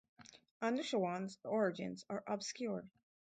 Anushirwan's 0.63 1.37
origins 1.43 2.05
are 2.09 2.23
obscure. 2.25 2.89